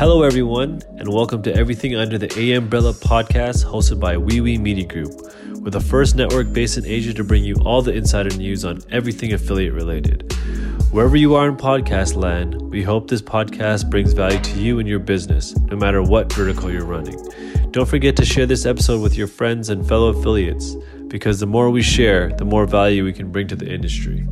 [0.00, 4.86] Hello, everyone, and welcome to Everything Under the A Umbrella podcast hosted by WeWe Media
[4.86, 5.12] Group.
[5.56, 8.80] We're the first network based in Asia to bring you all the insider news on
[8.90, 10.32] everything affiliate related.
[10.90, 14.88] Wherever you are in podcast land, we hope this podcast brings value to you and
[14.88, 17.22] your business, no matter what vertical you're running.
[17.70, 20.76] Don't forget to share this episode with your friends and fellow affiliates,
[21.08, 24.26] because the more we share, the more value we can bring to the industry.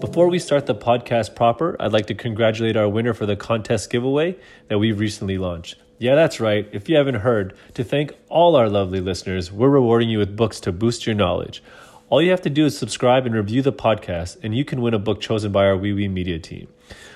[0.00, 3.90] Before we start the podcast proper, I'd like to congratulate our winner for the contest
[3.90, 4.36] giveaway
[4.68, 5.74] that we recently launched.
[5.98, 6.68] Yeah, that's right.
[6.70, 10.60] If you haven't heard, to thank all our lovely listeners, we're rewarding you with books
[10.60, 11.64] to boost your knowledge.
[12.10, 14.94] All you have to do is subscribe and review the podcast, and you can win
[14.94, 16.68] a book chosen by our WeWe Media team.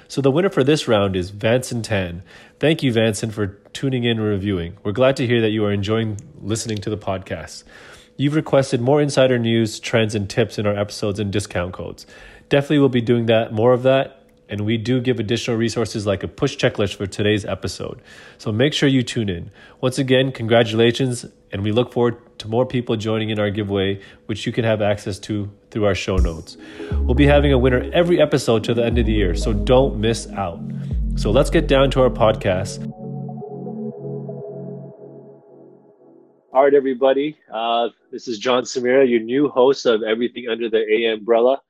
[0.09, 2.25] So the winner for this round is Vanson Tan.
[2.59, 4.77] Thank you, Vanson, for tuning in and reviewing.
[4.83, 7.63] We're glad to hear that you are enjoying listening to the podcast.
[8.17, 12.07] You've requested more insider news, trends, and tips in our episodes and discount codes.
[12.53, 14.27] Definitely will be doing that, more of that.
[14.51, 18.03] And we do give additional resources like a push checklist for today's episode.
[18.37, 19.51] So make sure you tune in.
[19.81, 24.45] Once again, congratulations, and we look forward to more people joining in our giveaway, which
[24.45, 26.59] you can have access to through our show notes.
[26.91, 29.99] We'll be having a winner every episode to the end of the year, so don't
[29.99, 30.61] miss out.
[31.17, 32.87] So let's get down to our podcast.
[36.53, 37.39] All right, everybody.
[37.51, 41.63] Uh, this is John Samira, your new host of Everything Under the A Umbrella.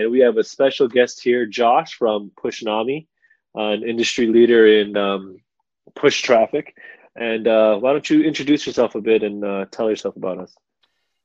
[0.00, 3.06] And we have a special guest here, Josh from Pushnami,
[3.54, 5.40] uh, an industry leader in um,
[5.94, 6.74] push traffic.
[7.14, 10.56] And uh, why don't you introduce yourself a bit and uh, tell yourself about us?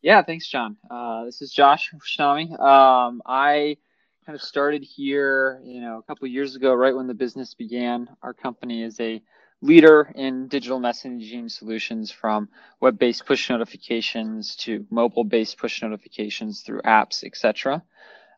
[0.01, 0.75] Yeah, thanks, John.
[0.91, 2.59] Uh, this is Josh from Pushnami.
[2.59, 3.77] Um, I
[4.25, 8.09] kind of started here, you know, a couple years ago, right when the business began.
[8.23, 9.21] Our company is a
[9.61, 12.49] leader in digital messaging solutions from
[12.81, 17.81] web-based push notifications to mobile-based push notifications through apps, etc.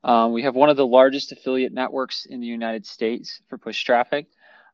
[0.03, 3.83] Um, we have one of the largest affiliate networks in the United States for push
[3.83, 4.27] traffic.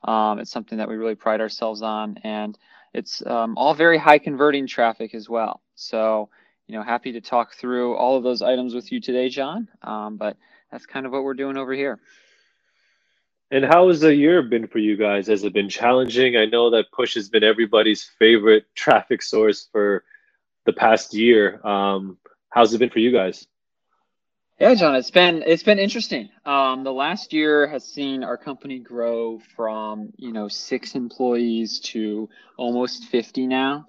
[0.04, 2.58] Um, it's something that we really pride ourselves on, and
[2.94, 5.62] it's um, all very high converting traffic as well.
[5.76, 6.30] So,
[6.68, 9.68] you know, happy to talk through all of those items with you today, John.
[9.82, 10.38] Um, but
[10.72, 12.00] that's kind of what we're doing over here.
[13.52, 15.28] And how has the year been for you guys?
[15.28, 16.36] Has it been challenging?
[16.38, 20.04] I know that push has been everybody's favorite traffic source for
[20.66, 21.66] the past year.
[21.66, 22.18] Um,
[22.50, 23.46] how's it been for you guys?
[24.64, 26.30] Yeah, John, it's been it's been interesting.
[26.46, 32.30] Um, the last year has seen our company grow from you know six employees to
[32.56, 33.86] almost fifty now.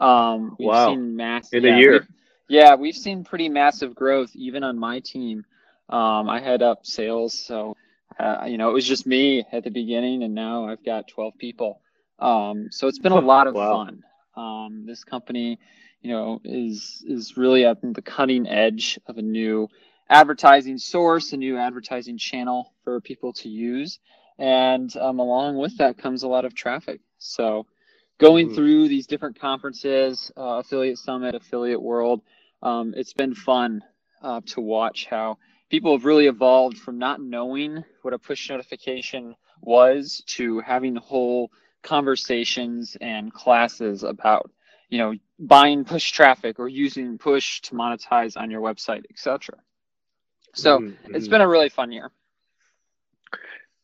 [0.00, 0.88] Um, we've wow.
[0.88, 1.92] seen massive in a year.
[1.92, 2.08] We've,
[2.48, 5.44] yeah, we've seen pretty massive growth even on my team.
[5.90, 7.76] Um, I head up sales, so
[8.18, 11.38] uh, you know it was just me at the beginning, and now I've got twelve
[11.38, 11.80] people.
[12.18, 13.84] Um, so it's been a lot of wow.
[13.84, 14.02] fun.
[14.36, 15.60] Um, this company,
[16.02, 19.68] you know, is is really at the cutting edge of a new
[20.08, 23.98] advertising source, a new advertising channel for people to use.
[24.38, 27.00] And um, along with that comes a lot of traffic.
[27.18, 27.66] So
[28.18, 28.54] going mm.
[28.54, 32.22] through these different conferences, uh, Affiliate Summit, Affiliate World,
[32.62, 33.82] um, it's been fun
[34.22, 35.38] uh, to watch how
[35.70, 41.50] people have really evolved from not knowing what a push notification was to having whole
[41.82, 44.50] conversations and classes about
[44.88, 49.56] you know buying push traffic or using push to monetize on your website etc
[50.56, 51.14] so mm-hmm.
[51.14, 52.10] it's been a really fun year.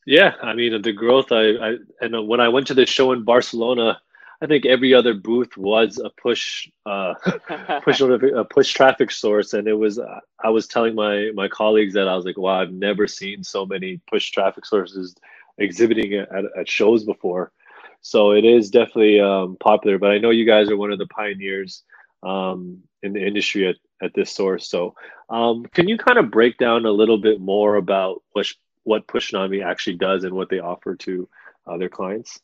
[0.06, 1.30] Yeah, I mean the growth.
[1.30, 4.00] I, I and when I went to the show in Barcelona,
[4.40, 7.14] I think every other booth was a push, uh,
[7.82, 10.00] push a push traffic source, and it was.
[10.00, 13.44] Uh, I was telling my my colleagues that I was like, "Wow, I've never seen
[13.44, 15.14] so many push traffic sources
[15.58, 17.52] exhibiting at, at shows before."
[18.00, 19.98] So it is definitely um, popular.
[19.98, 21.84] But I know you guys are one of the pioneers
[22.24, 24.68] um, in the industry at, at this source.
[24.68, 24.94] So,
[25.30, 28.46] um, can you kind of break down a little bit more about what
[28.84, 31.28] what Pushnami actually does and what they offer to
[31.66, 32.40] uh, their clients?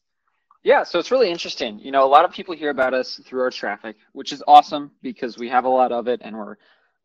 [0.63, 1.79] Yeah, so it's really interesting.
[1.79, 4.91] You know, a lot of people hear about us through our traffic, which is awesome
[5.03, 6.57] because we have a lot of it and we're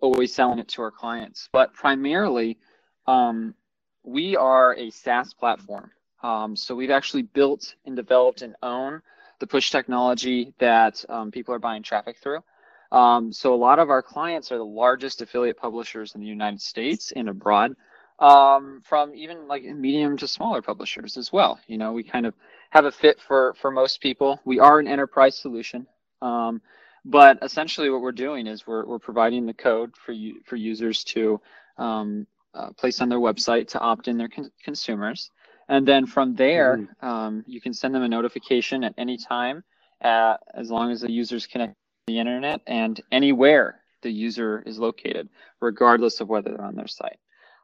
[0.02, 1.50] always selling it to our clients.
[1.52, 2.58] But primarily,
[3.08, 3.54] um,
[4.04, 5.92] we are a SaaS platform.
[6.24, 9.02] Um, so we've actually built and developed and own
[9.40, 12.44] the push technology that um, people are buying traffic through.
[12.94, 16.62] Um, so a lot of our clients are the largest affiliate publishers in the United
[16.62, 17.76] States and abroad,
[18.20, 21.60] um, from even like medium to smaller publishers as well.
[21.66, 22.36] You know, we kind of
[22.70, 24.40] have a fit for for most people.
[24.46, 25.88] We are an enterprise solution,
[26.22, 26.62] um,
[27.04, 31.04] but essentially what we're doing is we're we're providing the code for you for users
[31.06, 31.42] to
[31.80, 35.32] um, uh, place on their website to opt in their con- consumers,
[35.68, 37.06] and then from there mm-hmm.
[37.06, 39.64] Um, you can send them a notification at any time.
[40.00, 45.30] Uh, as long as the user's connected the internet and anywhere the user is located,
[45.62, 47.20] regardless of whether they're on their site.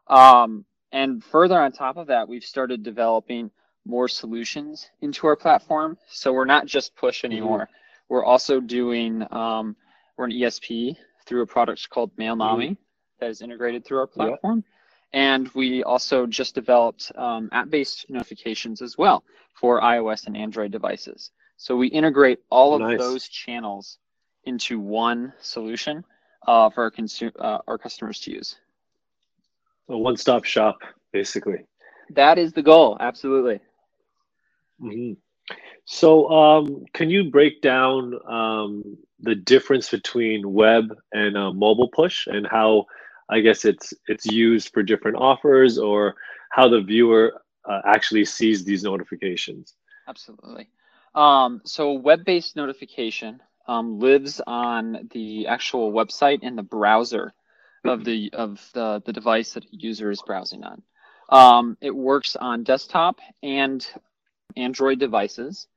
[0.07, 3.51] Um, and further on top of that, we've started developing
[3.85, 5.97] more solutions into our platform.
[6.07, 7.33] So we're not just push mm-hmm.
[7.33, 7.61] anymore.
[7.63, 7.73] Mm-hmm.
[8.13, 9.75] We're also doing um,
[10.17, 10.95] we're an ESP
[11.25, 12.73] through a product called MailNami mm-hmm.
[13.19, 14.63] that is integrated through our platform.
[15.11, 21.31] And we also just developed um, app-based notifications as well for iOS and Android devices.
[21.57, 22.99] So we integrate all of nice.
[22.99, 23.97] those channels
[24.49, 26.03] into one solution
[26.47, 28.57] uh, for our, consu- uh, our customers to use.
[29.87, 30.79] A one-stop shop,
[31.13, 31.59] basically.
[32.15, 32.97] That is the goal.
[32.99, 33.59] Absolutely.
[34.81, 35.13] Mm-hmm.
[35.85, 42.27] So, um, can you break down um, the difference between web and uh, mobile push,
[42.27, 42.85] and how
[43.29, 46.15] I guess it's it's used for different offers, or
[46.51, 49.73] how the viewer uh, actually sees these notifications?
[50.07, 50.69] Absolutely.
[51.15, 57.33] Um, so, web-based notification um, lives on the actual website in the browser
[57.85, 60.81] of the of the, the device that a user is browsing on.
[61.29, 63.85] Um, it works on desktop and
[64.57, 65.67] Android devices.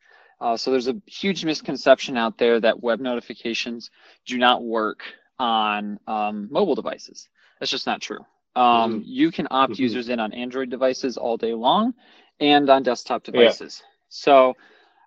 [0.41, 3.91] Uh, so there's a huge misconception out there that web notifications
[4.25, 5.03] do not work
[5.39, 7.29] on um, mobile devices.
[7.61, 8.25] That's just not true.
[8.57, 9.01] Um, mm-hmm.
[9.05, 9.83] You can opt mm-hmm.
[9.83, 11.93] users in on Android devices all day long
[12.41, 13.83] and on desktop devices.
[13.83, 13.89] Yeah.
[14.09, 14.57] So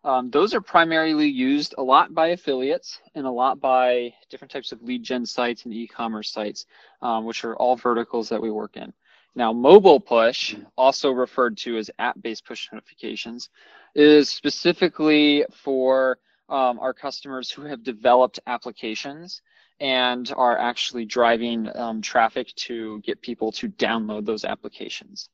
[0.06, 4.72] um, those are primarily used a lot by affiliates and a lot by different types
[4.72, 6.68] of lead gen sites and e-commerce sites,
[7.02, 8.94] um, which are all verticals that we work in.
[9.34, 13.50] Now, mobile push, also referred to as app-based push notifications,
[13.96, 16.19] is specifically for
[16.50, 19.42] um, our customers who have developed applications
[19.80, 25.30] and are actually driving um, traffic to get people to download those applications.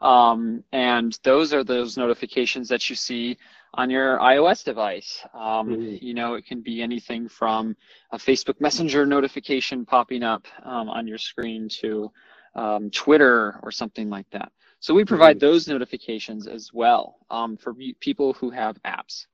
[0.00, 3.36] Um, and those are those notifications that you see
[3.74, 5.24] on your iOS device.
[5.34, 6.04] Um, mm-hmm.
[6.04, 7.76] You know, it can be anything from
[8.12, 12.10] a Facebook Messenger notification popping up um, on your screen to
[12.54, 14.52] um, Twitter or something like that.
[14.80, 15.46] So we provide mm-hmm.
[15.46, 19.26] those notifications as well um, for people who have apps.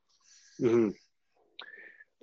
[0.61, 0.91] Mm-hmm.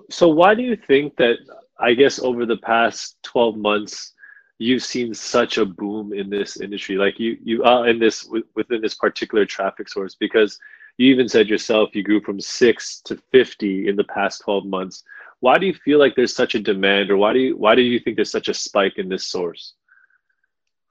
[0.09, 1.37] So why do you think that?
[1.79, 4.13] I guess over the past twelve months,
[4.59, 8.27] you've seen such a boom in this industry, like you you are uh, in this
[8.55, 10.59] within this particular traffic source, because
[10.97, 15.03] you even said yourself you grew from six to fifty in the past twelve months.
[15.39, 17.81] Why do you feel like there's such a demand, or why do you why do
[17.81, 19.73] you think there's such a spike in this source?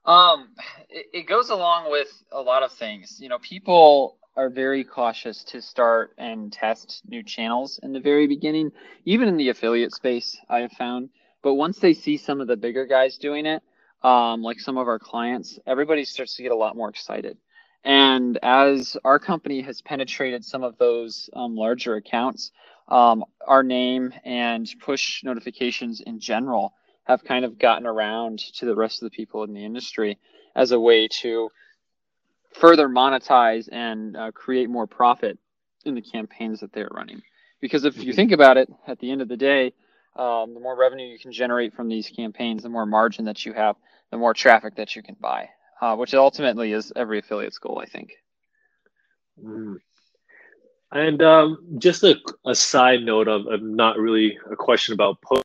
[0.05, 0.49] Um,
[0.89, 3.19] it, it goes along with a lot of things.
[3.19, 8.27] You know, people are very cautious to start and test new channels in the very
[8.27, 8.71] beginning,
[9.03, 11.09] even in the affiliate space, I have found.
[11.47, 13.63] But once they see some of the bigger guys doing it,
[14.03, 17.37] um, like some of our clients, everybody starts to get a lot more excited.
[17.85, 22.51] And as our company has penetrated some of those um, larger accounts,
[22.89, 26.73] um, our name and push notifications in general
[27.05, 30.19] have kind of gotten around to the rest of the people in the industry
[30.53, 31.49] as a way to
[32.59, 35.39] further monetize and uh, create more profit
[35.85, 37.21] in the campaigns that they're running.
[37.61, 38.15] Because if you mm-hmm.
[38.17, 39.71] think about it, at the end of the day,
[40.17, 43.53] um, the more revenue you can generate from these campaigns, the more margin that you
[43.53, 43.75] have,
[44.11, 45.49] the more traffic that you can buy,
[45.81, 48.13] uh, which ultimately is every affiliate's goal, I think.
[49.43, 49.77] Mm.
[50.91, 52.15] And um, just a,
[52.45, 55.43] a, side note of, of, not really a question about post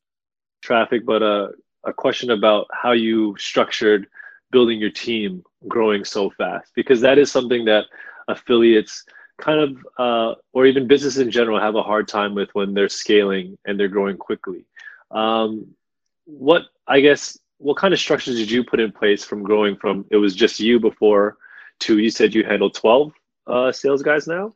[0.62, 1.50] traffic, but a,
[1.84, 4.06] a question about how you structured
[4.52, 7.86] building your team growing so fast, because that is something that
[8.28, 9.04] affiliates
[9.42, 12.88] kind of, uh, or even business in general, have a hard time with when they're
[12.88, 14.64] scaling and they're growing quickly.
[15.10, 15.74] Um,
[16.24, 20.04] what, I guess, what kind of structures did you put in place from growing from
[20.10, 21.36] it was just you before
[21.80, 23.12] to you said you handle 12
[23.48, 24.52] uh, sales guys now?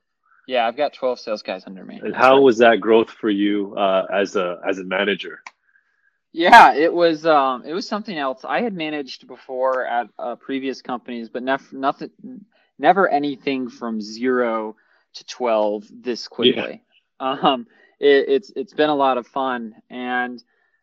[0.46, 2.00] Yeah, I've got 12 sales guys under me.
[2.02, 5.42] And how was that growth for you uh, as a as a manager?
[6.32, 8.44] Yeah, it was um, it was something else.
[8.44, 12.10] I had managed before at uh, previous companies, but nef- nothing,
[12.78, 14.76] never anything from zero
[15.14, 16.82] to twelve this quickly.
[17.20, 17.38] Yeah.
[17.42, 17.66] Um,
[17.98, 20.42] it, it's it's been a lot of fun, and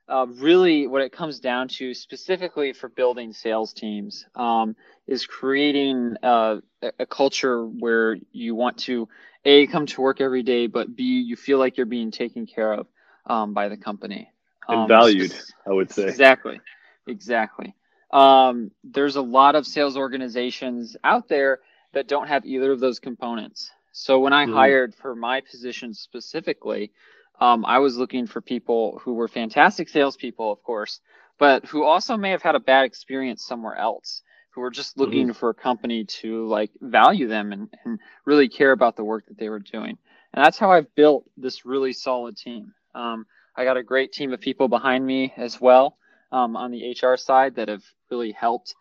[0.10, 4.76] uh, really, what it comes down to, specifically for building sales teams, um,
[5.08, 6.58] is creating uh,
[7.00, 9.08] a culture where you want to
[9.46, 12.74] a come to work every day, but b you feel like you're being taken care
[12.74, 12.88] of
[13.26, 14.32] um, by the company
[14.68, 15.34] and um, valued,
[15.68, 16.08] I would say.
[16.08, 16.60] Exactly,
[17.08, 17.76] exactly.
[18.12, 21.60] Um, there's a lot of sales organizations out there
[21.94, 23.72] that don't have either of those components.
[23.92, 24.54] So when I mm.
[24.54, 26.92] hired for my position specifically,
[27.40, 31.00] um, I was looking for people who were fantastic salespeople, of course,
[31.40, 34.22] but who also may have had a bad experience somewhere else,
[34.52, 35.38] who were just looking mm-hmm.
[35.38, 39.38] for a company to like value them and, and really care about the work that
[39.38, 39.98] they were doing.
[40.34, 42.74] And that's how I've built this really solid team.
[42.96, 45.98] Um, I got a great team of people behind me as well
[46.32, 48.74] um, on the HR side that have really helped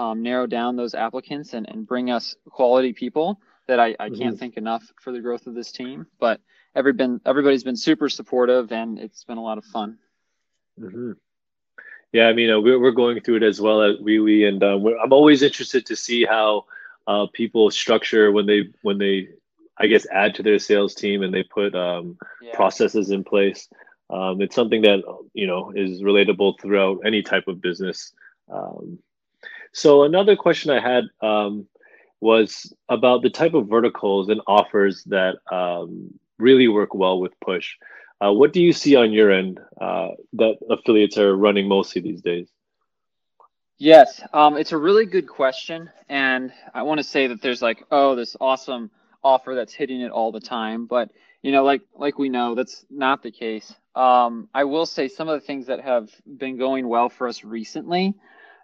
[0.00, 4.36] um, narrow down those applicants and, and bring us quality people that I, I can't
[4.36, 4.38] Mm-hmm.
[4.38, 6.06] thank enough for the growth of this team.
[6.18, 6.40] But
[6.74, 9.98] every been everybody's been super supportive and it's been a lot of fun.
[10.78, 11.12] hmm
[12.12, 14.82] Yeah, I mean, uh, we're we're going through it as well at WeWe, and um,
[14.82, 16.64] we're, I'm always interested to see how
[17.06, 19.28] uh, people structure when they when they,
[19.78, 22.52] I guess, add to their sales team and they put um, Yeah.
[22.52, 23.68] processes in place.
[24.10, 25.00] Um, it's something that
[25.34, 28.12] you know is relatable throughout any type of business.
[28.52, 28.98] Um,
[29.72, 31.66] so another question I had um,
[32.20, 37.76] was about the type of verticals and offers that um, really work well with Push.
[38.22, 42.20] Uh, what do you see on your end uh, that affiliates are running mostly these
[42.20, 42.48] days?
[43.78, 47.82] Yes, um, it's a really good question, and I want to say that there's like,
[47.90, 48.90] oh, this awesome
[49.24, 51.10] offer that's hitting it all the time, but
[51.42, 53.74] you know, like like we know, that's not the case.
[53.94, 57.42] Um, I will say some of the things that have been going well for us
[57.42, 58.14] recently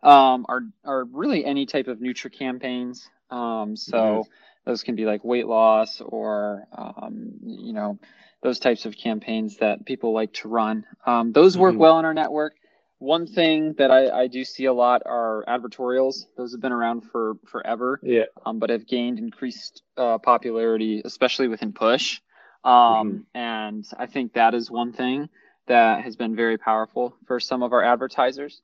[0.03, 3.09] um, are are really any type of Nutra campaigns.
[3.31, 4.25] Um, so
[4.65, 7.99] those can be like weight loss or um, you know
[8.43, 10.87] those types of campaigns that people like to run.
[11.07, 11.79] Um, those work Mhm.
[11.79, 12.55] well in our network.
[12.99, 16.27] One thing that I, I do see a lot are advertorials.
[16.37, 18.25] Those have been around for forever, Yeah.
[18.47, 22.21] um, but have gained increased uh, popularity, especially within push.
[22.65, 25.29] Um, And I think that is one thing
[25.67, 28.63] that has been very powerful for some of our advertisers.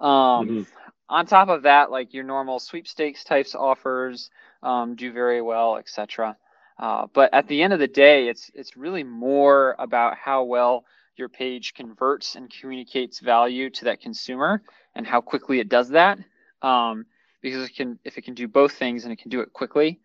[0.00, 0.66] Um, Mhm.
[1.08, 4.30] On top of that, like your normal sweepstakes types offers
[4.62, 6.36] um, do very well, etc.
[6.78, 10.84] Uh, but at the end of the day, it's it's really more about how well
[11.16, 14.62] your page converts and communicates value to that consumer
[14.94, 16.18] and how quickly it does that.
[16.62, 17.06] Um,
[17.42, 19.98] because it can, if it can do both things and it can do it quickly,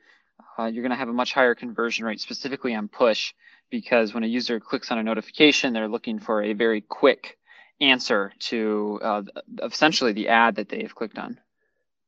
[0.58, 3.34] uh, you're going to have a much higher conversion rate, specifically on push.
[3.70, 7.38] Because when a user clicks on a notification, they're looking for a very quick
[7.82, 9.24] answer to uh,
[9.64, 11.40] essentially the ad that they've clicked on.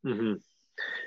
[0.04, 0.34] hmm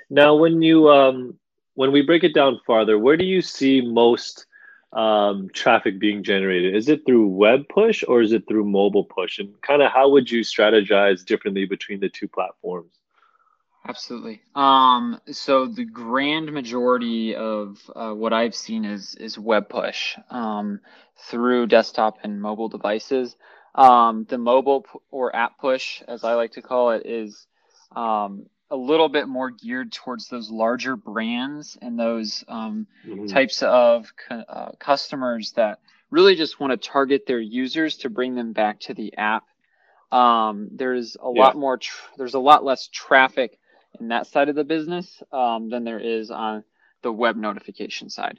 [0.09, 1.39] Now, when you um,
[1.75, 4.45] when we break it down farther, where do you see most
[4.93, 6.75] um, traffic being generated?
[6.75, 9.39] Is it through web push or is it through mobile push?
[9.39, 12.93] And kind of how would you strategize differently between the two platforms?
[13.87, 14.41] Absolutely.
[14.55, 20.79] Um, so the grand majority of uh, what I've seen is is web push um,
[21.17, 23.35] through desktop and mobile devices.
[23.75, 27.47] Um, the mobile p- or app push, as I like to call it, is
[27.95, 33.27] um, a little bit more geared towards those larger brands and those um, Mhm.
[33.27, 38.53] types of uh, customers that really just want to target their users to bring them
[38.53, 39.43] back to the app.
[40.11, 41.31] Um, there's a Yeah.
[41.31, 43.57] lot more, tr- there's a lot less traffic
[43.99, 46.63] in that side of the business um, than there is on
[47.03, 48.37] the web notification side.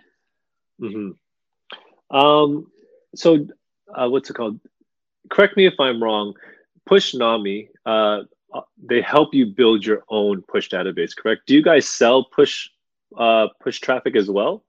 [0.78, 1.10] hmm
[2.10, 2.66] Um,
[3.14, 3.46] so,
[3.94, 4.60] uh, what's it called?
[5.30, 6.34] Correct me if I'm wrong.
[6.88, 11.16] Pushnami, uh, uh, they help you build your own push database.
[11.16, 11.42] Correct?
[11.46, 12.68] Do you guys sell push
[13.16, 14.64] uh, push traffic as well?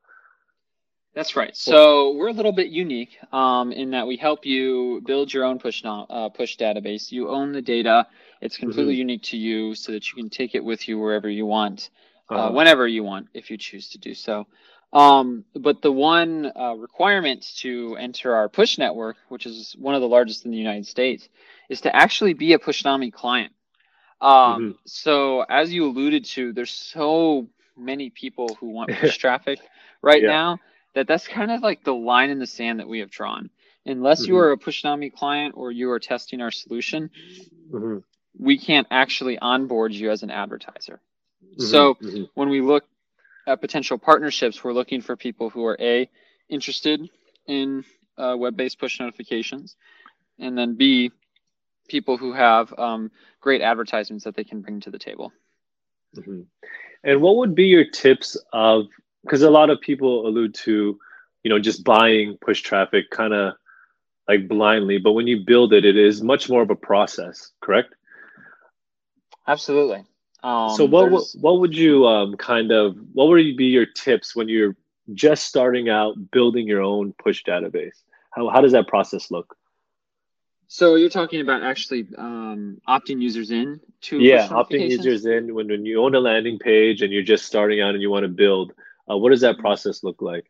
[1.15, 1.55] That's right.
[1.55, 5.59] So we're a little bit unique um, in that we help you build your own
[5.59, 7.11] push no- uh, push database.
[7.11, 8.07] You own the data.
[8.41, 11.45] It's completely unique to you, so that you can take it with you wherever you
[11.45, 11.91] want,
[12.29, 12.51] uh, Uh-huh.
[12.51, 14.47] whenever you want, if you choose to do so.
[14.93, 20.01] Um, but the one uh, requirement to enter our push network, which is one of
[20.01, 21.29] the largest in the United States,
[21.69, 23.53] is to actually be a Pushnami client.
[24.21, 29.59] Um, So as you alluded to, there's so many people who want push traffic
[30.01, 30.27] right Yeah.
[30.27, 30.59] now
[30.95, 33.49] that that's kind of like the line in the sand that we have drawn.
[33.85, 34.39] Unless you Mhm.
[34.39, 37.11] are a Pushnami client or you are testing our solution,
[37.71, 37.97] hmm
[38.37, 41.01] we can't actually onboard you as an advertiser.
[41.59, 41.87] Mm-hmm.
[41.87, 41.97] So
[42.35, 42.85] when we look
[43.47, 46.09] at potential partnerships, we're looking for people who are a
[46.49, 47.09] interested
[47.47, 47.83] in
[48.17, 49.75] uh, web-based push notifications,
[50.39, 51.11] and then b
[51.89, 55.31] people who have um, great advertisements that they can bring to the table.
[56.15, 56.41] hmm
[57.03, 58.85] And what would be your tips of
[59.23, 60.99] because a lot of people allude to,
[61.43, 63.53] you know, just buying push traffic kind of
[64.27, 67.93] like blindly, but when you build it, it is much more of a process, correct?
[69.47, 70.05] Absolutely.
[70.43, 74.35] Um, so what would what would you um, kind of what would be your tips
[74.35, 74.75] when you're
[75.13, 78.03] just starting out building your own push database?
[78.31, 79.55] How how does that process look?
[80.73, 85.67] so you're talking about actually um, opting users in to yeah, opting users in when,
[85.67, 88.27] when you own a landing page and you're just starting out and you want to
[88.27, 88.73] build.
[89.07, 90.49] Uh, what does that process look like?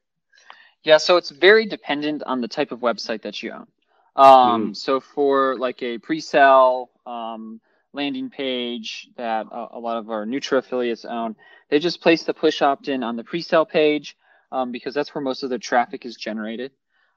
[0.84, 3.68] Yeah, so it's very dependent on the type of website that you own.
[4.16, 7.60] Um, So for like a pre-sale um,
[7.94, 11.36] landing page that a, a lot of our Nutra affiliates own,
[11.70, 14.18] they just place the push opt-in on the pre-sale page
[14.52, 16.72] um, because that's where most of their traffic is generated.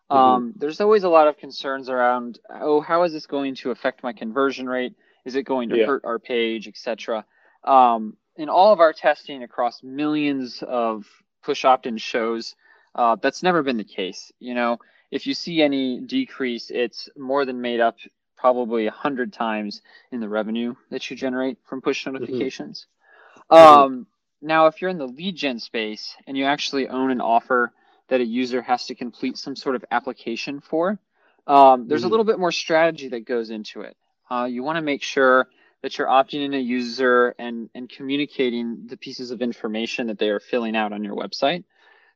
[0.08, 4.02] Um, There's always a lot of concerns around, oh, how is this going to affect
[4.02, 4.94] my conversion rate?
[5.24, 5.86] Is it going to Yeah.
[5.86, 7.24] hurt our page, etc.
[7.64, 11.06] Um, in all of our testing across millions of
[11.42, 12.54] push opt-in shows,
[12.94, 14.30] uh, that's never been the case.
[14.38, 14.78] You know,
[15.10, 17.96] if you see any decrease, it's more than made up
[18.36, 22.14] probably a hundred times in the revenue that you generate from push mm-hmm.
[22.14, 22.86] notifications.
[23.50, 23.56] Mm-hmm.
[23.56, 24.06] Um,
[24.42, 27.72] now, if you're in the lead gen space and you actually own an offer
[28.08, 30.98] that a user has to complete some sort of application for,
[31.46, 32.08] um, there's mm-hmm.
[32.08, 33.96] a little bit more strategy that goes into it.
[34.30, 35.48] Uh, you want to make sure
[35.82, 40.28] that you're opting in a user and, and communicating the pieces of information that they
[40.28, 41.64] are filling out on your website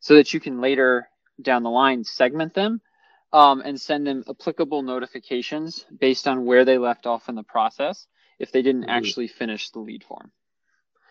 [0.01, 1.09] so that you can later
[1.41, 2.81] down the line segment them
[3.33, 8.07] um, and send them applicable notifications based on where they left off in the process
[8.39, 8.91] if they didn't mm-hmm.
[8.91, 10.33] actually finish the lead form.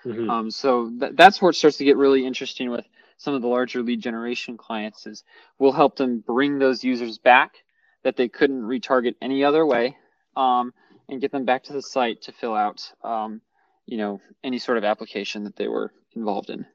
[0.06, 0.30] Mm-hmm.
[0.30, 2.86] Um, so th- that's where it starts to get really interesting with
[3.18, 5.24] some of the larger lead generation clients is
[5.60, 7.56] we'll help them bring those users back
[8.04, 9.96] that they couldn't retarget any other way
[10.38, 10.74] um,
[11.10, 13.42] and get them back to the site to fill out um,
[13.86, 16.66] you know any sort of application that they were involved in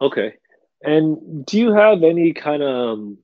[0.00, 0.34] okay
[0.82, 3.16] and do you have any kind of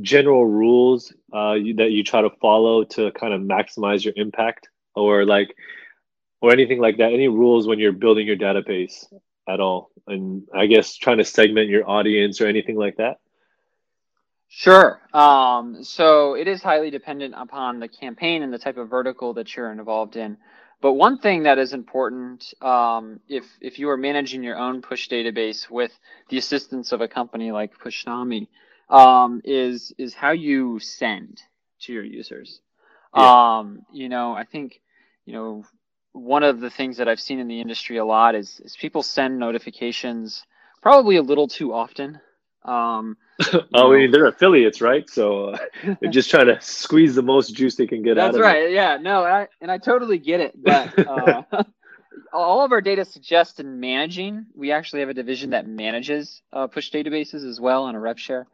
[0.00, 4.68] general rules uh, you, that you try to follow to kind of maximize your impact
[4.94, 5.54] or like
[6.40, 7.12] or anything like that?
[7.12, 9.06] Any rules when you're building your database
[9.48, 9.90] at all?
[10.06, 13.18] And i guess trying to segment your audience or anything like that?
[14.48, 15.00] Sure.
[15.14, 19.54] Um, so it is highly dependent upon the campaign and the type of vertical that
[19.54, 20.36] you're involved in.
[20.80, 25.08] But one thing that is important um, if if you are managing your own push
[25.08, 25.92] database with
[26.30, 28.48] the assistance of a company like pushnami
[28.90, 31.40] um, is is how you send
[31.80, 32.60] to your users
[33.16, 33.58] yeah.
[33.58, 34.80] um, you know i think
[35.24, 35.64] you know
[36.12, 39.02] one of the things that I've seen in the industry a lot is, is people
[39.02, 40.44] send notifications
[40.82, 42.20] probably a little too often.
[42.64, 43.16] Um,
[43.74, 45.08] I mean, they're affiliates, right?
[45.08, 45.58] So uh,
[46.00, 48.38] they're just trying to squeeze the most juice they can get That's out of it.
[48.38, 48.62] That's right.
[48.64, 48.72] It.
[48.72, 50.62] Yeah, no, I, and I totally get it.
[50.62, 51.42] But uh,
[52.32, 56.66] all of our data suggests in managing, we actually have a division that manages uh,
[56.66, 58.46] push databases as well on a rev share.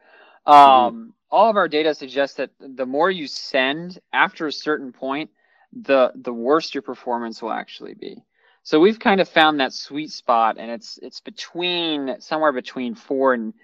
[0.47, 1.09] Um, mm-hmm.
[1.31, 5.31] All of our data suggests that the more you send after a certain point,
[5.73, 8.23] the the worse your performance will actually be.
[8.63, 13.35] So we've kind of found that sweet spot, and it's it's between somewhere between four
[13.35, 13.55] and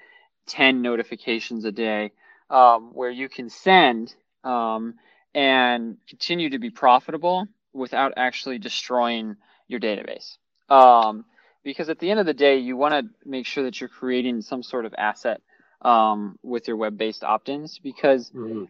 [0.46, 2.12] ten notifications a day,
[2.50, 4.14] um, where you can send
[4.44, 4.94] um,
[5.34, 9.36] and continue to be profitable without actually destroying
[9.68, 10.36] your database.
[10.68, 11.24] Um,
[11.64, 14.42] because at the end of the day, you want to make sure that you're creating
[14.42, 15.40] some sort of asset
[15.82, 18.64] um, with your web-based opt-ins because mm-hmm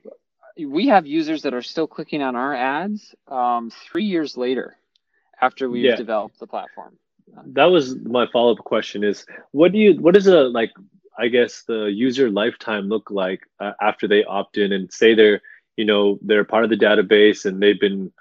[0.59, 4.77] we have users that are still clicking on our ads um, three years later
[5.41, 5.97] after we've yeah.
[5.97, 6.97] developed the platform.
[7.47, 10.73] That was my follow up question: is what do you what does a like
[11.19, 15.41] I guess the user lifetime look like uh, after they opt in and say they're
[15.77, 18.13] you know they're part of the database and they've been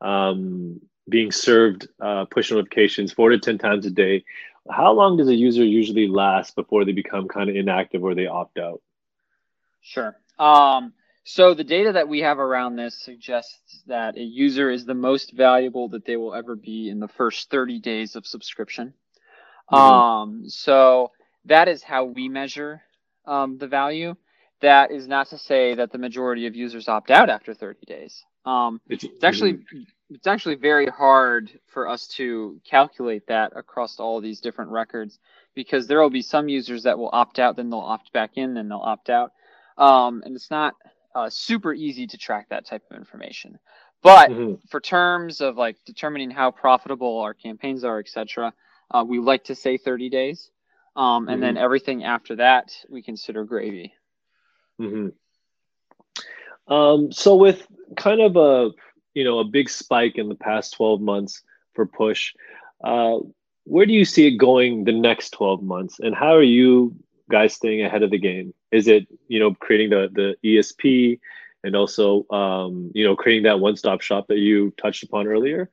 [0.00, 4.24] um, being served uh, push notifications four to ten times a day.
[4.70, 8.26] How long does a user usually last before they become kind of inactive or they
[8.26, 8.80] opt out?
[9.80, 10.16] Sure.
[10.38, 10.92] Um,
[11.24, 15.32] so the data that we have around this suggests that a user is the most
[15.32, 18.94] valuable that they will ever be in the first 30 days of subscription.
[19.72, 19.74] Mm-hmm.
[19.74, 21.10] Um, so
[21.46, 22.82] that is how we measure
[23.26, 24.14] um, the value.
[24.60, 28.24] That is not to say that the majority of users opt out after 30 days.
[28.44, 29.82] Um, it's, it's actually mm-hmm.
[30.10, 35.18] It's actually very hard for us to calculate that across all these different records
[35.54, 38.54] because there will be some users that will opt out, then they'll opt back in,
[38.54, 39.32] then they'll opt out,
[39.78, 40.74] um, and it's not
[41.14, 43.58] uh, super easy to track that type of information.
[44.02, 44.66] But mm-hmm.
[44.68, 48.52] for terms of like determining how profitable our campaigns are, etc.,
[48.90, 50.50] uh, we like to say 30 days,
[50.94, 51.40] um, and mm-hmm.
[51.40, 53.94] then everything after that we consider gravy.
[54.80, 55.08] Mm-hmm.
[56.72, 57.66] Um, so with
[57.96, 58.70] kind of a
[59.16, 61.42] you know a big spike in the past 12 months
[61.74, 62.34] for push,
[62.84, 63.16] uh,
[63.64, 66.94] where do you see it going the next 12 months, and how are you
[67.30, 68.52] guys staying ahead of the game?
[68.70, 71.18] Is it you know creating the the ESP
[71.64, 75.70] and also um, you know creating that one stop shop that you touched upon earlier?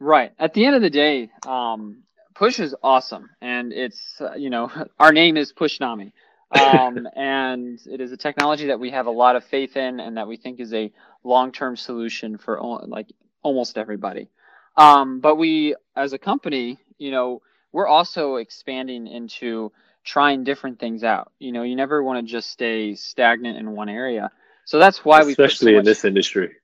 [0.00, 0.32] Right.
[0.38, 2.02] At the end of the day, um,
[2.34, 6.12] Push is awesome, and it's uh, you know our name is Pushnami.
[6.50, 10.16] Um, and it is a technology that we have a lot of faith in and
[10.16, 10.92] that we think is a
[11.24, 13.08] long-term solution for like
[13.42, 14.28] almost everybody.
[14.76, 19.72] Um, but we, as a company, you know, we're also expanding into
[20.04, 21.32] trying different things out.
[21.38, 24.30] You know, you never want to just stay stagnant in one area.
[24.64, 26.54] So that's why we especially so in this industry.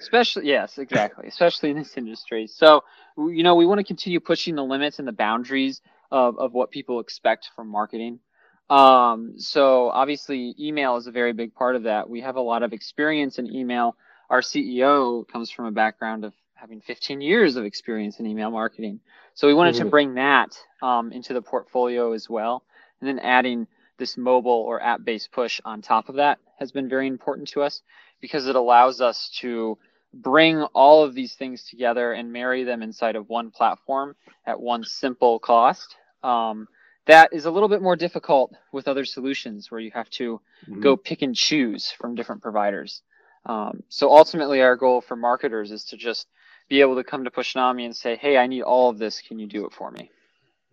[0.00, 1.26] Especially yes, exactly.
[1.26, 2.46] especially in this industry.
[2.46, 2.84] So
[3.16, 5.80] you know, we want to continue pushing the limits and the boundaries
[6.10, 8.20] of, of what people expect from marketing.
[8.68, 12.08] Um, so obviously email is a very big part of that.
[12.08, 13.96] We have a lot of experience in email.
[14.28, 19.00] Our CEO comes from a background of having 15 years of experience in email marketing.
[19.34, 19.84] So we wanted mm-hmm.
[19.84, 22.64] to bring that um, into the portfolio as well.
[23.00, 23.66] And then adding
[23.98, 27.62] this mobile or app based push on top of that has been very important to
[27.62, 27.82] us
[28.20, 29.78] because it allows us to
[30.12, 34.82] bring all of these things together and marry them inside of one platform at one
[34.84, 35.96] simple cost.
[36.22, 36.66] Um,
[37.06, 40.80] that is a little bit more difficult with other solutions where you have to mm-hmm.
[40.80, 43.02] go pick and choose from different providers.
[43.46, 46.26] Um, so ultimately, our goal for marketers is to just
[46.68, 49.20] be able to come to Pushnami and say, "Hey, I need all of this.
[49.20, 50.10] Can you do it for me?"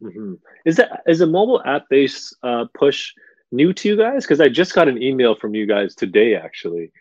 [0.01, 0.33] Mm-hmm.
[0.65, 3.13] Is that is a mobile app based uh, push
[3.51, 4.23] new to you guys?
[4.25, 6.91] Because I just got an email from you guys today, actually,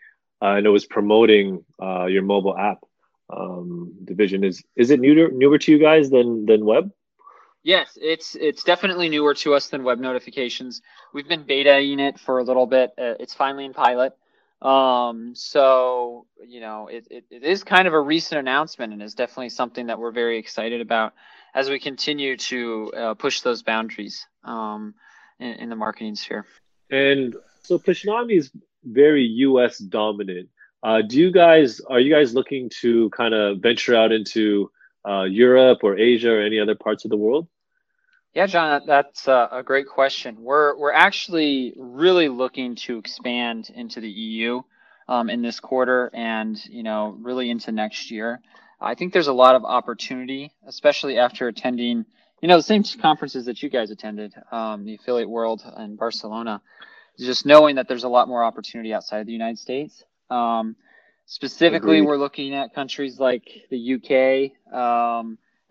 [0.41, 2.79] uh, and it was promoting uh, your mobile app
[3.35, 4.43] um, division.
[4.43, 6.91] Is is it newer newer to you guys than than web?
[7.63, 10.81] Yes, it's it's definitely newer to us than web notifications.
[11.13, 12.91] We've been betaing it for a little bit.
[12.97, 14.17] Uh, it's finally in pilot.
[14.61, 19.13] Um, so you know, it, it, it is kind of a recent announcement and is
[19.13, 21.13] definitely something that we're very excited about
[21.53, 24.93] as we continue to uh, push those boundaries um,
[25.39, 26.45] in, in, the marketing sphere.
[26.89, 28.51] And so Pushnami is
[28.83, 29.77] very U.S.
[29.77, 30.49] dominant.
[30.81, 34.69] Uh, do you guys are you guys looking to kind of venture out into
[35.07, 37.47] uh, Europe or Asia or any other parts of the world?
[38.33, 40.37] Yeah, John, that's a great question.
[40.39, 44.61] We're we're actually really looking to expand into the EU
[45.07, 48.41] um, in this quarter, and you know, really into next year.
[48.81, 52.05] I think there's a lot of opportunity, especially after attending,
[52.41, 56.59] you know, the same conferences that you guys attended, um, the Affiliate World in Barcelona.
[57.19, 60.03] Just knowing that there's a lot more opportunity outside of the United States.
[60.31, 60.75] Um,
[61.27, 62.07] specifically, Agreed.
[62.07, 64.73] we're looking at countries like the UK.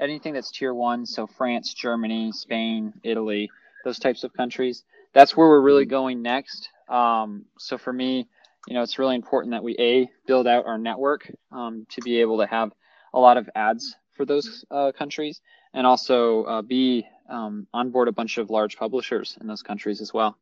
[0.01, 3.51] Anything that's tier one, so France, Germany, Spain, Italy,
[3.85, 4.85] those types of countries.
[5.13, 5.91] That's where we're really mm-hmm.
[5.91, 6.69] going next.
[6.89, 8.27] Um, so for me,
[8.67, 12.21] you know, it's really important that we a build out our network um, to be
[12.21, 12.73] able to have
[13.15, 15.41] a lot of ads for those uh, countries,
[15.75, 20.13] and also uh, b um, onboard a bunch of large publishers in those countries as
[20.13, 20.37] well.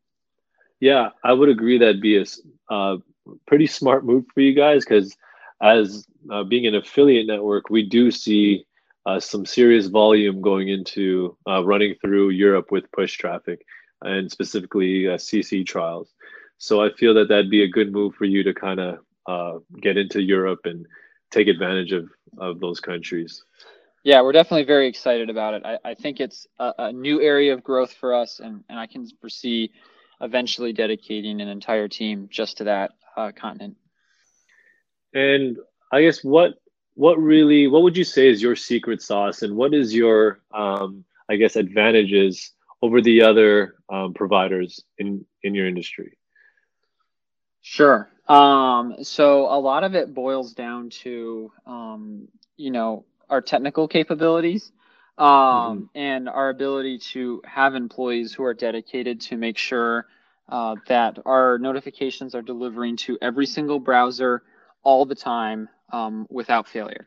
[0.81, 2.25] Yeah, I would agree that'd be a
[2.73, 2.97] uh,
[3.47, 5.17] pretty smart move for you guys because
[5.63, 8.65] as uh, being an affiliate network, we do see
[9.07, 13.65] uh, some serious volume going into uh, running through Europe with push traffic
[14.03, 16.13] and specifically uh, CC trials.
[16.59, 19.59] So I feel that that'd be a good move for you to kind of uh,
[19.81, 20.87] get into Europe and
[21.31, 23.45] take advantage of, of those countries.
[24.03, 25.63] Yeah, we're definitely very excited about it.
[25.65, 28.87] I, I think it's a, a, new area of growth for us, and, and I
[28.87, 29.73] can foresee
[30.23, 33.77] eventually dedicating an entire team just to that uh, continent.
[35.13, 35.59] And
[35.93, 36.55] I guess what
[37.01, 41.03] what really what would you say is your secret sauce and what is your um,
[41.31, 46.19] i guess advantages over the other um, providers in in your industry
[47.63, 53.89] sure um, so a lot of it boils down to um, you know our technical
[53.89, 54.71] capabilities
[55.17, 55.85] um, mm-hmm.
[55.95, 60.07] and our ability to have employees who are dedicated to make sure
[60.51, 64.43] uh, that our notifications are delivering to every single browser
[64.83, 67.07] all the time um, without failure.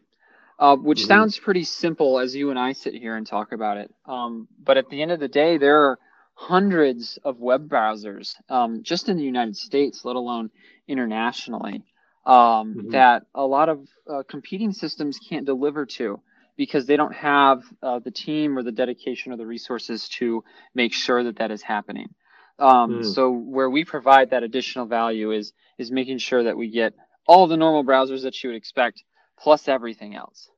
[0.59, 1.07] Uh, which mm-hmm.
[1.07, 3.93] sounds pretty simple as you and I sit here and talk about it.
[4.05, 5.99] Um, but at the end of the day, there are
[6.35, 10.51] hundreds of web browsers um, just in the United States, let alone
[10.87, 11.83] internationally,
[12.25, 12.35] um,
[12.75, 12.89] mm-hmm.
[12.91, 16.21] that a lot of uh, competing systems can't deliver to
[16.55, 20.43] because they don't have uh, the team or the dedication or the resources to
[20.75, 22.13] make sure that that is happening.
[22.59, 23.13] Um, mm.
[23.13, 26.93] So where we provide that additional value is is making sure that we get
[27.27, 29.03] all the normal browsers that you would expect,
[29.39, 30.49] plus everything else.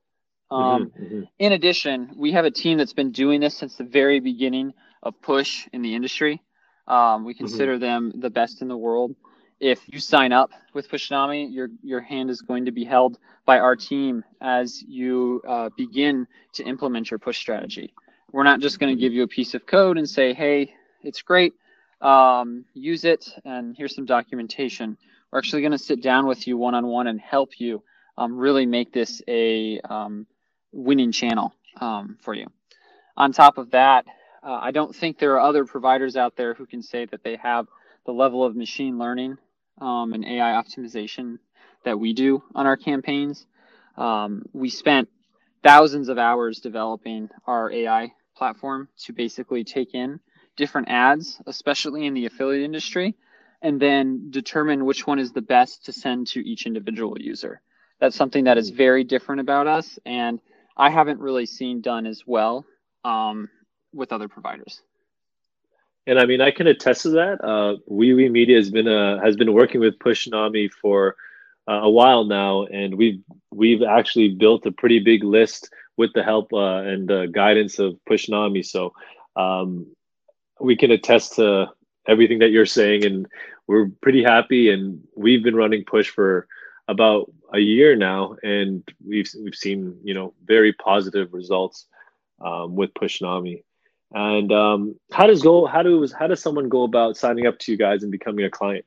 [0.52, 1.22] Um, mm-hmm, mm-hmm.
[1.40, 5.20] In addition, we have a team that's been doing this since the very beginning of
[5.22, 6.42] push in the industry.
[6.88, 7.46] Um, we mm-hmm.
[7.46, 7.82] consider mm-hmm.
[7.82, 9.16] them the best in the world.
[9.60, 13.60] If you sign up with Pushnami, your your hand is going to be held by
[13.60, 17.94] our team as you uh, begin to implement your push strategy.
[18.32, 20.74] We're not just going to give you a piece of code and say, "Hey,
[21.04, 21.54] it's great,
[22.02, 24.98] um, use it," and here's some documentation.
[25.36, 27.84] We're actually going to sit down with you one on one and help you
[28.18, 30.28] um, really make this a um,
[30.72, 32.48] winning channel um, for you.
[33.18, 34.06] On top of that,
[34.42, 37.36] uh, I don't think there are other providers out there who can say that they
[37.36, 37.68] have
[38.06, 39.38] the level of machine learning
[39.82, 41.40] um, and AI optimization
[41.84, 43.46] that we do on our campaigns.
[43.98, 45.10] Um, we spent
[45.64, 50.22] thousands of hours developing our AI platform to basically take in
[50.56, 53.16] different ads, especially in the affiliate industry,
[53.66, 57.62] and then determine which one is the best to send to each individual user.
[58.00, 60.40] That's something that is very different about us, and
[60.78, 62.64] I haven't really seen done as well
[63.04, 63.50] um,
[63.92, 64.84] with other providers.
[66.06, 67.44] And I mean, I can attest to that.
[67.44, 71.16] Uh, WeWe Media has been uh, has been working with Pushnami for
[71.68, 76.22] uh, a while now, and we've we've actually built a pretty big list with the
[76.22, 78.64] help uh, and guidance of Pushnami.
[78.64, 78.94] So
[79.36, 79.88] um,
[80.60, 81.72] we can attest to
[82.08, 83.28] everything that you're saying, and
[83.68, 84.72] we're pretty happy.
[84.72, 86.48] And we've been running Push for
[86.88, 91.88] about a year now, and we've we've seen you know very positive results
[92.42, 93.64] um, with Pushnami.
[94.12, 95.66] And um, how does go?
[95.66, 98.50] How does how does someone go about signing up to you guys and becoming a
[98.50, 98.86] client?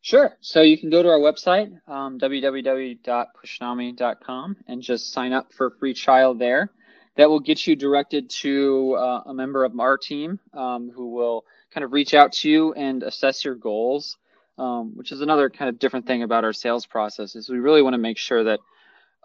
[0.00, 0.36] Sure.
[0.40, 5.70] So you can go to our website, um, www.pushnami.com, and just sign up for a
[5.78, 6.72] free trial there.
[7.16, 11.44] That will get you directed to uh, a member of our team um, who will
[11.72, 14.16] kind of reach out to you and assess your goals,
[14.58, 17.34] um, which is another kind of different thing about our sales process.
[17.34, 18.60] Is we really want to make sure that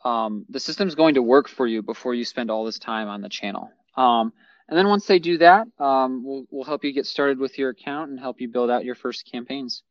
[0.04, 3.08] um, the system is going to work for you before you spend all this time
[3.08, 3.72] on the channel.
[3.96, 4.32] Um,
[4.70, 7.70] and then once they do that, um, we'll, we'll help you get started with your
[7.70, 9.84] account and help you build out your first campaigns.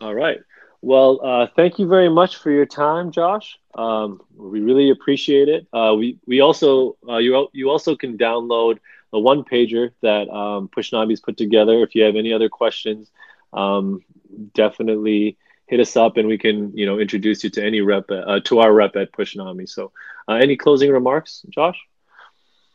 [0.00, 0.38] All right.
[0.82, 3.58] Well, uh, thank you very much for your time, Josh.
[3.74, 5.66] Um, we really appreciate it.
[5.72, 8.78] Uh, we we also uh, you you also can download
[9.14, 11.82] a one pager that um, Pushnami's put together.
[11.82, 13.10] If you have any other questions,
[13.52, 14.04] um,
[14.52, 18.40] definitely hit us up and we can you know introduce you to any rep uh,
[18.44, 19.68] to our rep at Pushnami.
[19.68, 19.92] So,
[20.28, 21.78] uh, any closing remarks, Josh?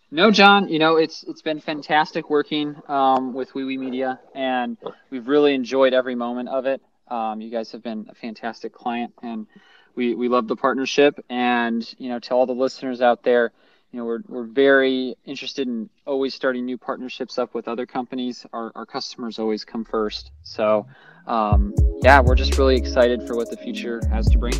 [0.10, 0.70] No, John.
[0.70, 4.78] You know it's it's been fantastic working um, with WeWe Media, and
[5.12, 6.82] we've really enjoyed every moment of it.
[7.10, 9.48] Um, you guys have been a fantastic client, and
[9.96, 11.24] we, we love the partnership.
[11.30, 13.52] And you know, to all the listeners out there,
[13.92, 18.46] you know, we're we're very interested in always starting new partnerships up with other companies.
[18.54, 20.32] Our our customers always come first.
[20.44, 20.86] So,
[21.26, 21.74] um,
[22.04, 24.56] yeah, we're just really excited for what the future has to bring.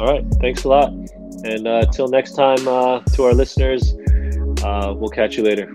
[0.00, 0.90] All right, thanks a lot,
[1.44, 3.94] and uh, till next time, uh, to our listeners,
[4.64, 5.72] uh, we'll catch you later.